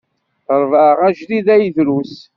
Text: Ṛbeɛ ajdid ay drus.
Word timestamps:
Ṛbeɛ 0.61 0.91
ajdid 1.07 1.47
ay 1.55 1.65
drus. 1.75 2.15